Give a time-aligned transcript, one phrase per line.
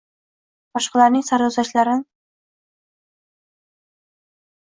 [0.77, 2.01] boshqalarning sarguzashtlarin